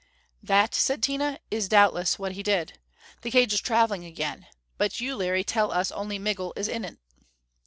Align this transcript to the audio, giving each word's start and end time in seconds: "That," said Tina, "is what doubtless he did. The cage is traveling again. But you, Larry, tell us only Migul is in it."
"That," 0.41 0.73
said 0.73 1.03
Tina, 1.03 1.37
"is 1.51 1.65
what 1.65 1.69
doubtless 1.69 2.15
he 2.31 2.41
did. 2.41 2.79
The 3.21 3.29
cage 3.29 3.53
is 3.53 3.61
traveling 3.61 4.03
again. 4.03 4.47
But 4.79 4.99
you, 4.99 5.15
Larry, 5.15 5.43
tell 5.43 5.71
us 5.71 5.91
only 5.91 6.17
Migul 6.17 6.53
is 6.55 6.67
in 6.67 6.83
it." 6.83 6.97